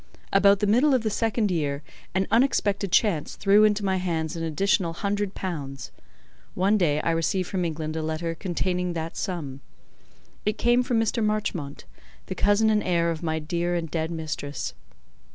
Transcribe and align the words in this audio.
About 0.33 0.61
the 0.61 0.65
middle 0.65 0.95
of 0.95 1.03
the 1.03 1.11
second 1.11 1.51
year 1.51 1.83
an 2.15 2.25
unexpected 2.31 2.91
chance 2.91 3.35
threw 3.35 3.63
into 3.63 3.85
my 3.85 3.97
hands 3.97 4.35
an 4.35 4.41
additional 4.43 4.93
hundred 4.93 5.35
pounds: 5.35 5.91
one 6.55 6.75
day 6.75 6.99
I 7.01 7.11
received 7.11 7.47
from 7.49 7.63
England 7.63 7.95
a 7.95 8.01
letter 8.01 8.33
containing 8.33 8.93
that 8.93 9.15
sum. 9.15 9.61
It 10.43 10.57
came 10.57 10.81
from 10.81 10.99
Mr. 10.99 11.23
Marchmont, 11.23 11.85
the 12.25 12.33
cousin 12.33 12.71
and 12.71 12.81
heir 12.81 13.11
of 13.11 13.21
my 13.21 13.37
dear 13.37 13.75
and 13.75 13.91
dead 13.91 14.09
mistress. 14.09 14.73